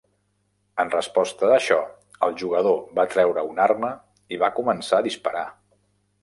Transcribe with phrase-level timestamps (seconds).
[0.83, 1.77] En resposta a això,
[2.27, 3.93] el jugador va treure una arma
[4.37, 5.47] i va començar a disparar.